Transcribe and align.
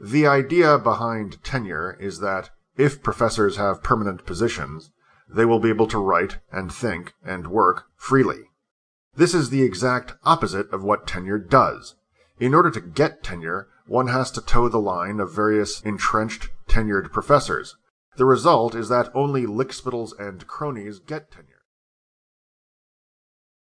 The 0.00 0.26
idea 0.26 0.78
behind 0.78 1.42
tenure 1.42 1.96
is 1.98 2.20
that 2.20 2.50
if 2.76 3.02
professors 3.02 3.56
have 3.56 3.82
permanent 3.82 4.24
positions, 4.24 4.90
they 5.28 5.44
will 5.44 5.58
be 5.58 5.68
able 5.68 5.88
to 5.88 5.98
write 5.98 6.38
and 6.52 6.72
think 6.72 7.14
and 7.24 7.48
work 7.48 7.86
freely. 7.96 8.44
This 9.16 9.34
is 9.34 9.50
the 9.50 9.62
exact 9.62 10.14
opposite 10.22 10.70
of 10.72 10.84
what 10.84 11.06
tenure 11.06 11.38
does. 11.38 11.96
In 12.38 12.54
order 12.54 12.70
to 12.70 12.80
get 12.80 13.24
tenure, 13.24 13.66
one 13.88 14.06
has 14.06 14.30
to 14.32 14.40
toe 14.40 14.68
the 14.68 14.78
line 14.78 15.18
of 15.18 15.34
various 15.34 15.80
entrenched 15.80 16.50
tenured 16.68 17.10
professors. 17.10 17.76
The 18.16 18.24
result 18.24 18.76
is 18.76 18.88
that 18.90 19.10
only 19.14 19.46
lickspittles 19.46 20.12
and 20.18 20.46
cronies 20.46 21.00
get 21.00 21.32
tenure. 21.32 21.57